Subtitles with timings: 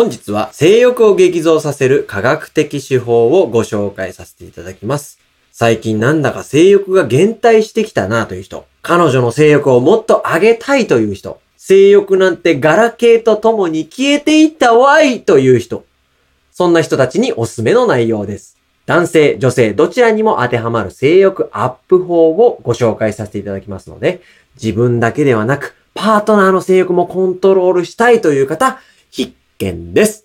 [0.00, 5.18] 本日は性欲を激増させる科学的手法をご紹介させていただきます。
[5.52, 15.84] 最近なんだか性欲が減退してきたなという人、彼女の性欲をもっと上げたいという人、性欲なんてガラケーとともに消えていったわいという人、
[16.50, 18.56] そんな人たちにおすすめの内容です。
[18.86, 24.22] 男性、女性、どちらにも当てはまる性欲アップ法をご紹介させていただきますので、
[24.54, 28.80] 自分だけではなく、パートナーの性欲もコントロールしたいという方、
[29.10, 30.24] 必見です。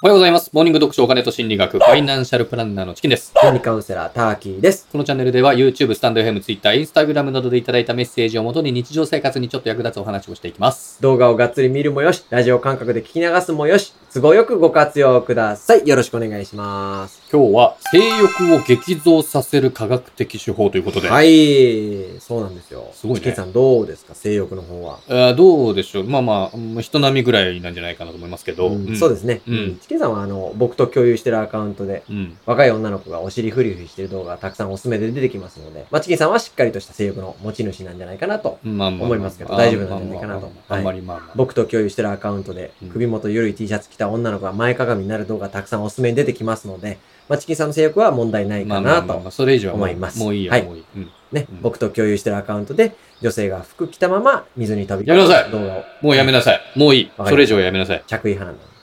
[0.00, 0.50] おはようございます。
[0.52, 3.32] モーニング読書お金と心理学、ファイナンシャルプランナーのチキンです。
[3.34, 4.86] 心理カウンセラー、ターキーです。
[4.92, 11.02] このチャンネルでは YouTube、スタンド FM、Twitter、Instagram などでいただいたメッセージをもとに日常生活にちょっと役立つお話をしていきます。
[11.02, 15.84] 動画をがっつり見るもよし、ラジオ感覚で聞き流すもよし、都合よくご活用ください。
[15.88, 17.20] よろしくお願いします。
[17.32, 22.88] 今日は性欲を激増させる科学的手法ということで、はい、そうなんですよ。
[22.92, 24.14] すごいねチキンさんどうですか？
[24.14, 25.34] 性欲の方は。
[25.34, 28.68] どうでしょうまあまあうん、人並みぐらいなんじゃないかなと思いますけど。
[28.68, 29.40] うんそうですね。
[29.48, 32.36] うんチキンさんはあの、僕と共有してるアカウントで、うん。
[32.44, 38.58] 若い女の子がお尻フリフリしてる動画がたくさんおすすめで出てきますので、まあ、チキンさんはしっかりとした性欲の持ち主なんじゃないかなと。
[38.62, 41.32] 思いますけど大丈夫なんじゃないかなとまあんまりまあまあ。
[41.36, 46.98] 僕と共有してるアカウントでうん、首元ゆるい T シャツ着た女の子が前かがみになる動画がたくさんおすすめに出てきますので、
[47.30, 50.84] まあ、チキンさんの性欲は問題ないまかなと思いますもういいよ、はいもういい。
[50.96, 56.60] うんね、うん僕と共有してるアカウントで、女性が服着たまま水に飛びやめなさい動画をもうやめなさい。
[56.74, 57.10] もういい。
[57.26, 58.02] それ以上はやめなさい。
[58.06, 58.77] 着衣派なんだ。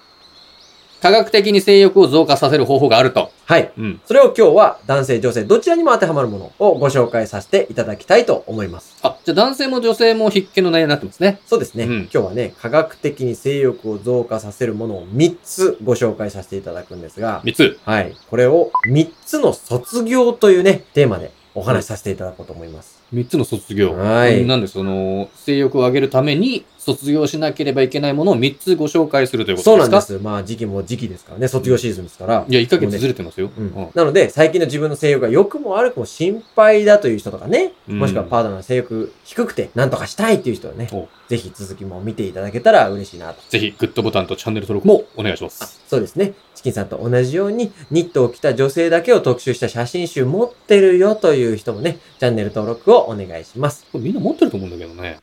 [1.01, 3.31] 科学的に性欲を増加させる方法があると。
[3.45, 3.71] はい。
[3.77, 4.01] うん。
[4.05, 8.97] それを今日は男性、女性、どちらにも当てはまるものをご紹介させていただきたいと思います。
[9.03, 11.39] あ、じゃあ男性も女性も必見の内容になってますね。
[11.45, 11.83] そうですね。
[11.83, 17.80] うん今日はね、科学的に性欲を増加させるものを3つご紹介させていただくんですが、3つ。
[17.83, 18.15] はい。
[18.30, 23.02] これを3つの卒業というね、テーマでお話しさせていただこうと思います。
[23.13, 23.93] 3つの卒業。
[23.93, 29.97] はいなんでその、性欲を上げるために卒業しなければいけないものを3つご紹介するというこそうとですか？
[29.97, 30.23] なんです。
[30.23, 32.45] まあ時期も時期ですからね、卒業シーズンですから。
[32.47, 33.50] いや、1ヶ月ずれてますよ。
[33.58, 43.42] うんうんなので、最近の自分の性欲が良くも悪くも心配だという人とかね、うんもしくはパートナーの性欲低くて何とかしたいっていう人はねお、ぜひ続きも見ていただけたら嬉しいなと。
[43.49, 45.82] ぜひ、グッドボタンとチャンネル登録もお願いしまあす。
[45.88, 46.33] そうですね。
[46.54, 53.86] チキンさんと同じようにニットを着た女性だけを特集した写真集持ってるよという人もね、チャンネル登録をお願いします。
[53.92, 55.17] これみんな持ってると思うんだけどね。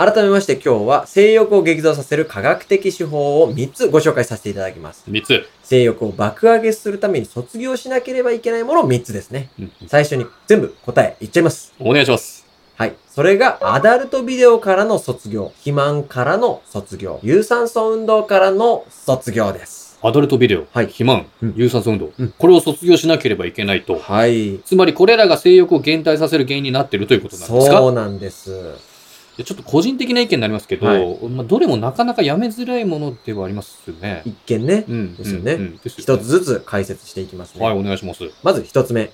[0.00, 5.04] 改めまして今日は性欲を激増させる科学的手法を3つご紹介させていただきます。
[5.10, 5.46] 3つ。
[5.62, 9.50] 性欲を爆上げするために卒業しなければいけないもの3つですね。
[9.58, 11.74] うん最初に全部答え言っちゃいます。
[11.78, 12.46] お願いします。
[12.76, 12.94] はい。
[13.10, 19.98] それが、アダルトビデオからの卒業、肥満からの卒業、有酸素運動からの卒業です。
[20.02, 23.98] アダルトビデオ、はい肥満、うん有酸素運動、うんこれを卒業しなければいけないと。
[23.98, 24.60] はい。
[24.64, 27.76] つまりこれらが性欲を減退させる原因になっているということなんですか？
[27.76, 28.89] そうなんです。
[29.36, 34.22] でちょっと個人的な意見になりますけど、はいまあ、どれもなかなかやめづらいものではありますよね。
[34.24, 35.16] 一見ね、うん。
[35.16, 37.64] ですよねうんうんつずつ解説していきますね。
[37.64, 38.30] はい、お願いします。
[38.42, 39.10] まず一つ目。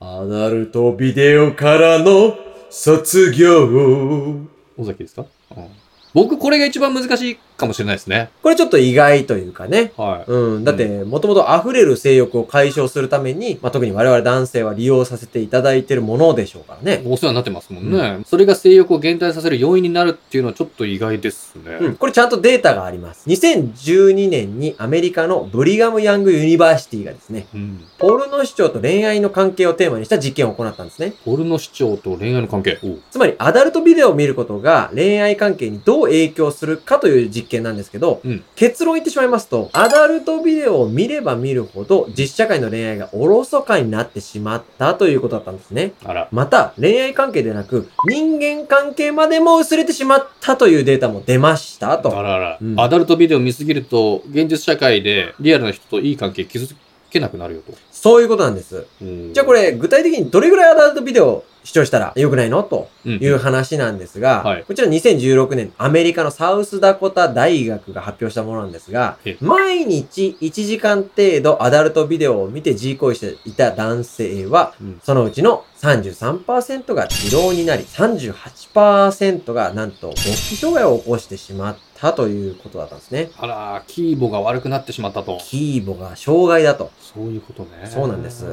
[0.00, 2.36] アダルトビデオからの
[2.70, 4.46] 卒業。
[4.76, 5.26] 尾崎ですか、
[5.56, 5.66] うん
[6.14, 8.30] 僕、これが一番難しいかもしれないですね。
[8.42, 9.92] これちょっと意外というかね。
[9.96, 10.30] はい。
[10.30, 10.64] うん。
[10.64, 17.02] だって、もともと溢れる性欲を解消するために、まあ、特に我々男性は利用させていただいているものでしょうからね。
[17.06, 21.78] お世話になってますもんね、それが性欲を減退させる要因になるっていうのはちょっと意外ですね。
[21.80, 21.96] うん。
[21.96, 23.28] これちゃんとデータがあります。
[23.28, 27.84] 2012年にアメリカのブリガム・ヤング・ユニバーシティがですね、うん。
[27.98, 31.14] ポルノ視聴と恋愛の関係をテーマにした実験を行ったんですね。
[31.24, 32.78] ポルノ視聴と恋愛の関係。
[33.10, 45.92] つまり、アダルトビデオを見ることが恋愛関係にどう影響するかという実験なんですけど、うん結論言ってしまいますと、アダルトビデオを見れば見るほど、実社会の恋愛がおろそかになってしまったということだったんですね。
[46.30, 52.16] また、恋愛関係でなく、人間関係までも薄れてしまったというデータも出ましたと。
[52.16, 56.68] あらあら、うんアダルトビデオ見すぎると、現実社会でリアルな人といい関係築
[57.10, 57.74] けなくなるよと。
[57.90, 58.86] そういうことなんです。
[59.00, 62.62] じゃあこれ、具体的にどれぐらいアダルトビデオを視聴したら良くないの？
[62.62, 83.30] という話なんですが、はいこちら2016年アメリカのサウスダコタ大学が発表したものなんですがえ、毎日1時間程度アダルトビデオを見て G 行為していた男性は、うんそのうちの33%が疲労になり、38%がなんと勃起障害を起こしてしまったということだったんですね。
[83.36, 85.38] あら、キーボが悪くなってしまったと。
[85.42, 86.92] キーボが障害だと。
[87.00, 87.88] そういうことね。
[87.92, 88.46] そうなんです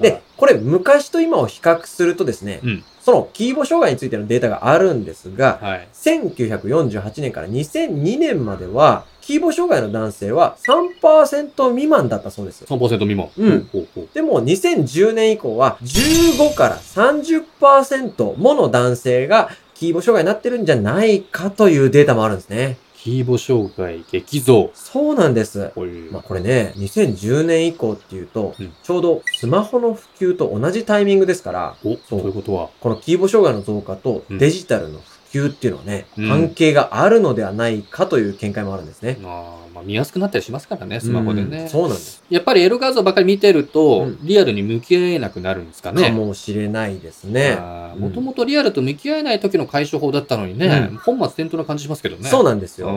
[0.00, 5.88] で、これ昔と今を比較するとですね、うんそのキーボ障害についてのデータがあるんですが、はい。
[5.94, 12.64] 1948年から2002年までは、キーボ障害の男性は3%未満だったそうです。
[12.64, 13.30] 3%未満。
[13.38, 22.76] うんほうほうでも2010年以降は15から30%もの男性がキーボ障害になってるんじゃないかというデータもあるんですね。
[23.02, 24.70] キーボ障害激増。
[24.74, 25.72] そうなんです。
[26.10, 32.68] まあこれね、2010年以降っていうと、うんちょうどスマホの普及と同じタイミングですから、お、そそうういうことは。
[32.80, 35.00] このキーボ障害の増加とうんデジタルの
[35.32, 39.18] 普及っていうのはね、うん関係があるのではないかという見解もあるんですね。
[39.24, 41.68] あーまあ、見やすくなったりしますからね、スマホでうんね。
[41.68, 42.22] そうなんです。
[42.30, 46.02] やっぱりエロ画像ばっかり見てると、うんリアルに向き合えなくなるんですかね。
[46.02, 47.58] かもしれないですね。
[47.94, 52.28] うんもともとリアルと向き合えない時の解消法だったのにね、うん本末転倒な感じしますけどね。
[52.28, 52.88] そうなんですよ。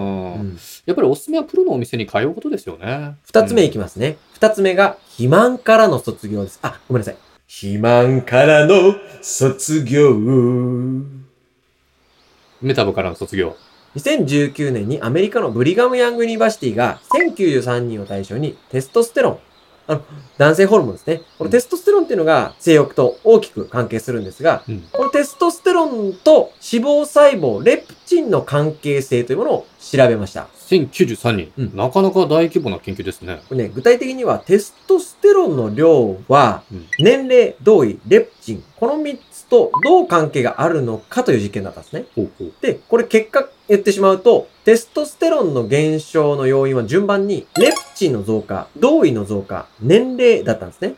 [0.85, 3.15] やっぱりおすすめはプロのお店に通うことですよね。
[3.25, 4.17] 二つ目いききますね。
[4.33, 6.59] 二つ目が、肥満からの卒業です。
[6.61, 7.17] あ、ごめんなさい。
[7.47, 10.15] 肥満からの卒業。
[12.61, 13.57] メタボからの卒業。
[13.95, 19.39] 2019年にアメリカのブリガムヤングユニバーシティが1093人を対象にテストステロン、
[19.85, 20.01] あの、
[20.37, 21.21] 男性ホルモンですね。
[21.37, 24.81] このテストステロンっていうのが性欲と大きく関係するんですが、うん。
[24.91, 30.47] このテストステロンと脂肪細胞、レプチンの関係性というものを調べました。
[30.69, 33.41] 1093人、うんなかなか大規模な研究ですね。
[33.49, 42.05] これね、具体的にはテストステロンの量は、うん年齢、同意、レプチン、この3つとどう関係があるのかという実験だったんですね。
[42.15, 42.53] ほうほう。
[42.59, 50.95] で、これ結果言ってしまうと、テストステロンの減少の要因は順番に、レプチンの増加、同意の増加、年齢だったんですね。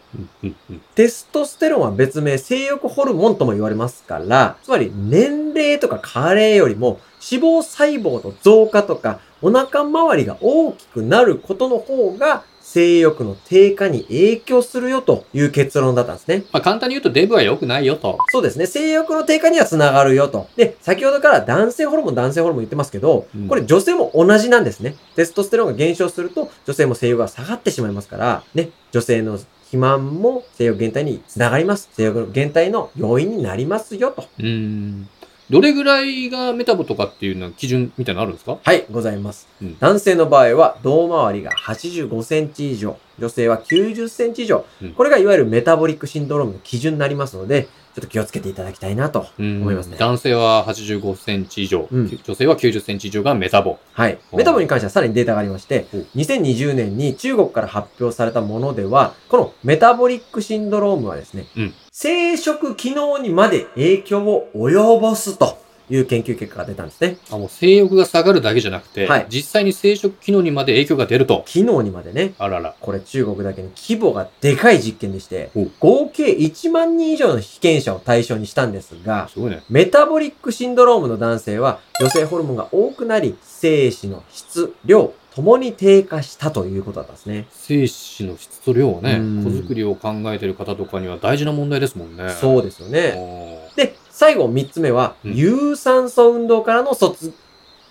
[0.96, 12.44] テストステロンは別名性欲ホルモンとも言われますから、つまり年齢とか加齢よりも脂肪細胞の増加とかお腹周りが大きくなることの方が
[12.75, 16.44] 性欲の低下に影響するよという結論だったんですね。
[16.51, 18.18] まあ簡単に言うとデブは良くないよと。
[18.33, 18.66] そうですね。
[18.66, 20.50] 性欲の低下にはつながるよと。
[20.57, 24.98] で、先ほどから男性ホルモン、男性ホルモン言ってますけど、うんこれ女性も同じなんですね。
[25.16, 31.89] テストステロンが減少すると、女性も性欲が下がってしまいますから、ね、女性の肥満も性欲減退につながります。
[31.94, 34.25] 性欲の減退の要因になりますよと。
[34.38, 35.07] うーん。
[35.50, 38.58] どれぐらいがメタボとかっていうのは基準みたいなのあるんですか？
[38.64, 39.48] はい、ございます。
[39.62, 44.66] うん男性の場合は、胴回りが85センチ以上、女性は90センチ以上。
[44.82, 49.98] うんこれがいわゆるメタボリックシンドロームの基準になりますので、ちょっと気をつけていただきたいなとうん思いますね。
[49.98, 53.78] 男性は85センチ以上、うん女性は90センチ以上がメタボ。
[53.94, 54.18] はい。
[54.32, 65.58] おメタボに関してはさらにデータがありましてお、2020年に中国から発表されたものでは、このメタボリックシンドロームはですね、うん生殖機能にまで影響を及ぼすと
[65.90, 67.16] いう研究結果が出たんですね。
[67.32, 71.44] あ、もう性欲が下がるだけじゃなくて、はい実際に生殖機能にまで影響が出ると。
[71.48, 72.76] 機能にまでね、あらら。
[72.82, 79.64] これ中国だけに規模がでかい実験でしてお、合計1万人以上の被験者を対象にしたんですが、すごいね。
[79.70, 87.46] メタボリックシンドロームの男性は女性ホルモンが多くなり、精子の質、量、ともに低下したということだったんですね。
[87.52, 92.30] 精子の質と量はね、うん子作りを考えてる方とかには大事な問題ですもんね。
[92.30, 93.70] そうですようね。
[93.76, 97.34] で、最後3つ目は、うん有酸素運動からの卒、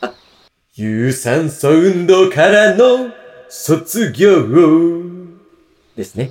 [0.00, 0.14] あ、
[0.74, 3.10] 有酸素運動からの
[3.50, 4.48] 卒業
[5.96, 6.30] ですね。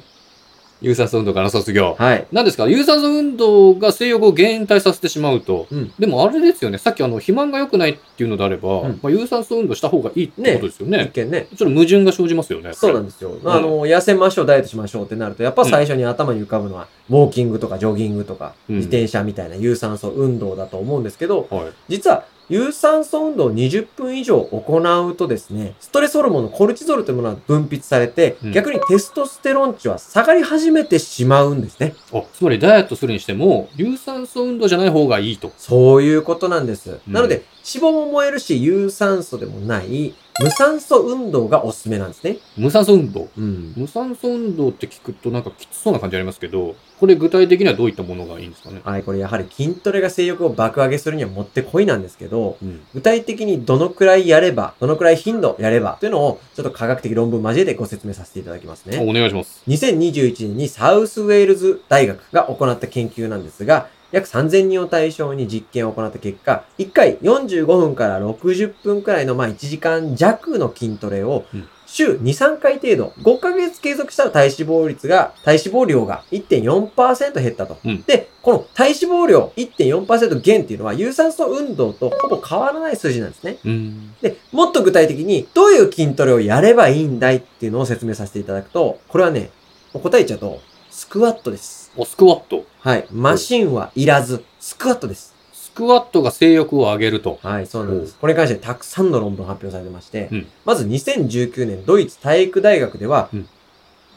[0.83, 1.95] 有酸素運動からの卒業。
[1.97, 2.27] はい。
[2.31, 2.67] 何ですか？
[2.67, 5.65] 有酸素運動が性欲を減退させてしまうと。
[5.71, 6.77] うんでもあれですよね。
[6.77, 11.05] さっきあの、肥満が良くないっていうのであれば、うんまあ、有酸素運動した方がいいってことですよね。
[11.05, 11.47] 一見ね。
[11.55, 12.73] ちょっと矛盾が生じますよね。
[12.73, 13.37] そうなんですよ。
[13.45, 21.63] あの、痩せましょう、ダイエットしましょうってなると、やっぱ最初に頭に浮かぶのは、ウォーキングとかジョギングとか、うん自転車みたいな有酸素運動だと思うんですけど、はい。
[21.87, 31.95] 実は、有酸素運動を20分以上行うとですね、ストレスホルモンのコルチゾールというものが分泌されて、うん逆にテストステロン値は下がり始めてしまうんですね。
[32.13, 35.51] あ、つまりダイエットするにしても、有酸素運動じゃない方がいいと。
[35.57, 36.99] そういうことなんです。
[37.07, 42.37] うんなので、脂肪も燃えるし、有酸素でもない、無酸素運動がおすすめなんですね。
[42.57, 43.29] 無酸素運動？
[43.37, 43.73] うん。
[43.77, 48.81] 無酸素運動って聞くとなんかきつそうな感じありますけど、これ具体的にはどういったものがいいんですかね？
[48.83, 52.81] はい、これやはり筋トレが性欲を爆上げするにはもってこいなんですけど、うん。
[52.95, 58.97] 具体的にどのくらいやれば、どのくらい頻度やれば、というのを、ちょっと科学的論文交えてご説明させていただきますね。
[59.07, 59.61] お願いします。
[59.67, 77.77] 2021年にサウスウェールズ大学が行った研究なんですが、約3000人を対象に実験を行った結果、1回45分から60分くらいの、まあ1時間弱の筋トレをうん、週2、3回程度、5ヶ月継続したら体脂肪率が、体脂肪量が1.4%減ったと。
[77.83, 83.57] うんで、この体脂肪量1.4%減っていうのは、有酸素運動とほぼ変わらない数字なんですね。
[83.65, 84.13] うん。
[84.21, 89.49] で、もっと具体的に、どういう筋トレをやればいいんだいっていうのを説明させていただくと、これはね、
[89.93, 90.59] 答えちゃうと、
[91.03, 91.91] スクワットです。
[91.97, 92.65] お、スクワット。
[92.79, 93.05] はい。
[93.11, 95.35] マシンはいらず、スクワットです。
[95.51, 97.39] スクワットが性欲を上げると。
[97.43, 98.15] はい、そうなんです。
[98.15, 103.49] これに関してたくさんの論文発表されてまして、うんまず2019年ドイツ体育大学では、うん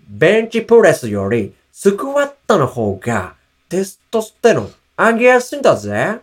[0.09, 3.35] ベンチプレスよりスクワットの方が
[3.69, 6.21] テストステロン上げやすいんだぜ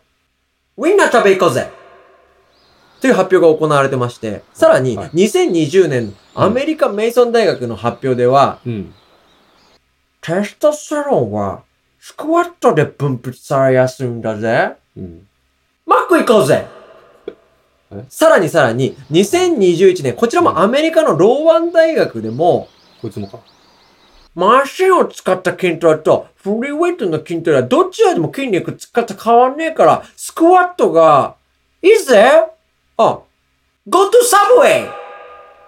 [0.78, 1.70] ウインナー食べ行こうぜ
[3.02, 8.94] という発表が行われてまして、さらにはい2020年のアメリカメイソン大学の発表では、うん。
[10.24, 11.64] テストステロンは
[12.00, 14.72] スクワットで分泌されやすいんだぜ。
[14.96, 15.28] うん。
[15.86, 16.66] マック行こうぜ
[17.92, 18.06] え？
[18.08, 22.70] さらにさらに、2021年、こちらもアメリカのローワン大学でも、
[23.02, 23.40] こいつもか？
[24.34, 31.36] マシンを使った筋トレとフリーウェイトの筋トレはどっちらでも筋肉使って変わんねえから、スクワットが
[31.82, 32.46] いいぜ
[32.98, 33.20] あ、
[33.90, 34.12] Go to
[34.62, 35.03] Subway!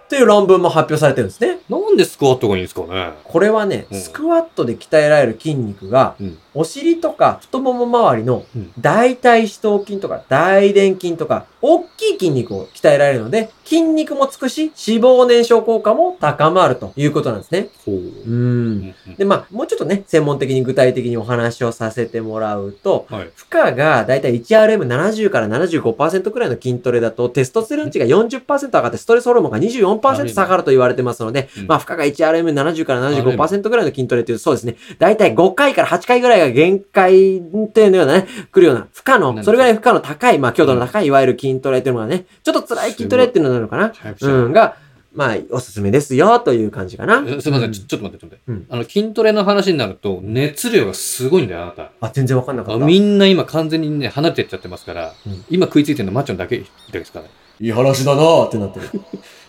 [0.09, 1.59] という論文も発表されてるんですね。
[1.69, 3.13] なんでスクワットがいいんですかね？
[3.24, 4.00] これはね、うん。
[4.00, 17.69] スクワットで鍛えられる筋肉が、うんお尻とか太もも周りのうん大腿四頭筋とか大臀筋とか、大きい筋肉を鍛えられるので、筋肉もつくし、脂肪燃焼効果も高まるということなんですね。
[17.85, 17.95] ほう。
[17.95, 18.00] う。
[18.00, 18.35] う
[18.71, 23.29] んで、まあ、もうちょっとね、専門的に具体的にお話をさせてもらうと、はい。
[23.35, 43.93] 負荷がだいたい 1RM70 から75%くらいの筋トレだと、テストステロン値が40%上がって、ストレスホルモンが24%下がると言われてますので、うんまあ、負荷が 1RM70 から75%ぐらいの筋トレっていうと、そうですね、だいたい5回から8回ぐらいが限界っていうようなね、来るような、負荷の、それぐらい負荷の高い、まあ、強度の高い、いわゆる筋トレっていうのがね、ちょっと辛い筋トレっていうのなのかな。
[44.21, 44.27] う。
[44.49, 44.77] ん、が、
[45.15, 47.23] まあ、おすすめですよ、という感じかな。
[47.25, 48.39] えすみません、うちょっと待って、ちょっと待って。
[48.47, 48.65] うん。
[48.69, 51.91] あの、筋トレの話になると、熱量がすごいんだよ、あなた。
[52.01, 52.85] あ、全然わかんなかあった。
[52.85, 55.45] みんな今完全にね、離れてっちゃってますから、うん。
[55.49, 57.31] 今食いついてるのマッチョンだけですからね。
[57.59, 58.89] いい話だなーってなってる。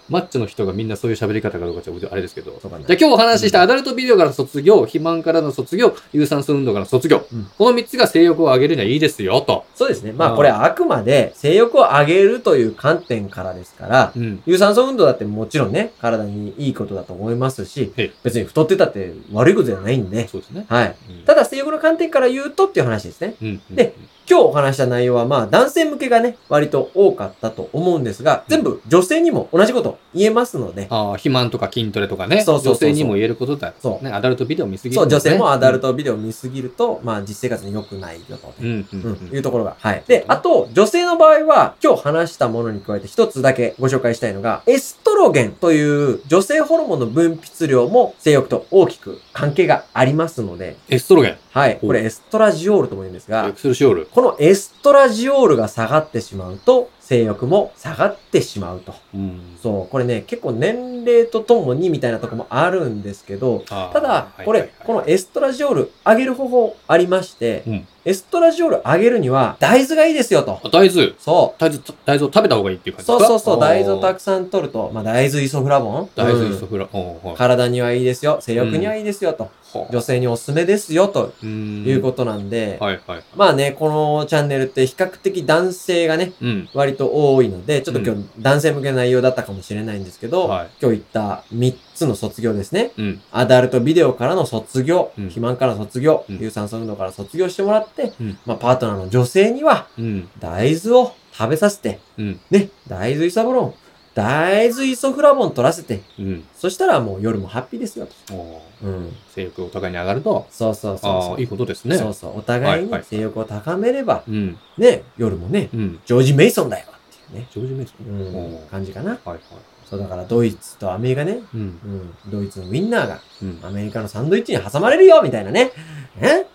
[0.08, 2.56] マッチョの人がみんなそういう喋り方かどうかちょっとあれですけど。
[2.62, 7.26] じゃあ今日お話ししたアダルトビデオからの卒業、肥満からの卒業、有酸素運動からの卒業。
[7.32, 9.64] うんこの3つが性欲を上げるにはいいですよ、と。
[9.74, 10.12] そうですね。
[10.12, 14.42] まあこれあくまで性欲を上げるという観点からですから、うん。
[14.46, 20.66] 有酸素運動だってもちろんね、体にいいことだと思いますしええ、別に太ってたって悪いことじゃないんで、そうですね。
[20.68, 20.94] はい。
[21.10, 23.34] うんただ性欲の観点から言うとっていう話ですね。
[23.42, 23.60] うん。
[23.70, 23.94] うんで、
[24.28, 32.42] 今日お話した内容はまあ男性向けがね、割と多かったと思うんですが、全部女性にも同じこと言えますので、ああ、肥満とか筋トレとかね。
[32.42, 33.72] そうそう女性にも言えることだ。
[33.80, 35.86] そうね、アダルトビデオ見すぎるそう、女性もアダルト。
[35.86, 38.54] トビデオを見すぎると、まあ実生活に良くないよと。
[38.60, 38.66] うん。
[38.92, 39.00] うん。
[39.02, 39.76] うんうん、いうところが。
[39.78, 40.02] はい。
[40.06, 51.36] で、あと、女性の場合は、今日話したものに加えて一つだけご紹介したいのが、エストロゲンという女性ホルモンの分泌量も性欲と大きく関係がありますので、エストロゲン。
[51.50, 51.78] はい。
[51.82, 54.06] おこれエストラジオールとも言うんですエがク、セルシオール。
[54.16, 58.92] このエストラジオールが下がってしまうと、性欲も下がってしまうと。
[59.14, 59.40] うん。
[59.62, 59.92] そう。
[59.92, 70.60] これね、結構年齢とともにみたいなとこもあるんですけど、ただ、これ、こ、のエストラジオール上げる方法ありまして、うんエストラジオール上げるには大豆がいいですよと。
[70.62, 71.12] あ大豆。
[71.18, 71.60] そう。
[71.60, 73.26] 大豆、大豆を食べた方がいいっていう感じですか？
[73.26, 78.38] そうそうそう、大豆をたくくさん取ると、まあ大豆イソフラボン大豆イうんソフラ、おーはい体にはいいですよ。
[78.40, 79.50] 性欲にはいいですよと。
[79.74, 83.22] はあ女性におすすめですよとうんいうことなんで、はいはい。
[83.34, 86.68] まあね、このチャンネルって比較的男性がね、うん。
[86.96, 92.92] 割と多いので、ちょっと今日男性向けの内容だったかもしれないんですけど、はい今日言った3つの卒業ですね。
[92.96, 93.20] うん。
[93.30, 100.28] アダルトビデオからの卒業、うん肥満からの卒業、うん有酸素運動から卒業してもらって、うんまあパートナーの女性にはうん。
[100.40, 102.40] 大豆を食べさせて、うん。
[102.50, 103.74] ね、大豆イソフロン、
[104.16, 106.44] 大豆イソフラボン取らせて、うん。
[106.56, 108.62] そしたらもう夜もハッピーですよと。
[108.82, 109.14] うん。
[109.28, 111.40] 性欲お互いに上がると、そうそうそうそう。
[111.40, 111.98] いいことですね。
[111.98, 112.38] そうそう。
[112.38, 114.58] お互いにはいはい性欲を高めれば、うん。
[114.78, 116.00] ね、夜もね、うん。
[116.06, 116.90] ジョージ・メイソンだよっ
[117.30, 118.06] ていうね、ジョージ・メイソン。
[118.06, 119.10] うん感じかな。
[119.10, 119.40] はいはい。
[119.84, 121.60] そうだからドイツとアメリカね、うん。
[121.60, 123.60] うん、ドイツのウィンナーがうん。
[123.62, 125.72] アメリカのサンドイッチに挟まれるよみたいなね。
[126.18, 126.46] え？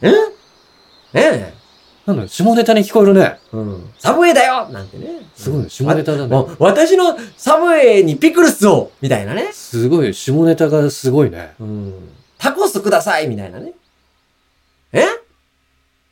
[0.00, 0.10] え？
[1.12, 1.59] え？
[2.06, 3.38] なんだよ、下ネタに聞こえるね。
[3.52, 3.90] うん。
[3.98, 5.06] サブウェイだよなんてね。
[5.36, 6.26] すごいね、下ネタだね。
[6.26, 9.50] もう私のサブウェイにピクルスをみたいなね。
[9.52, 11.52] すごい、下ネタがすごいね。
[11.60, 11.94] うん。
[12.38, 13.72] タコスくださいみたいなね。
[14.92, 15.04] え？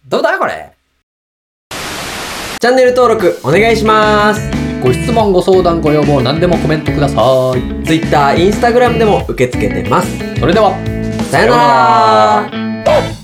[0.06, 0.72] どうだこれ？
[2.60, 4.40] チャンネル登録お願いします。
[4.82, 7.84] ご質問、ご相談、ご要望、何でもコメントください。
[7.84, 10.08] Twitter、Instagram でも受け付けてます。
[10.38, 10.70] それでは、
[11.30, 11.56] さよな
[12.46, 13.17] ら